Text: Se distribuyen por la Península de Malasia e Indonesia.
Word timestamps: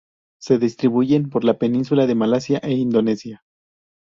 Se 0.41 0.57
distribuyen 0.57 1.29
por 1.29 1.43
la 1.43 1.59
Península 1.59 2.07
de 2.07 2.15
Malasia 2.15 2.57
e 2.63 2.73
Indonesia. 2.73 3.43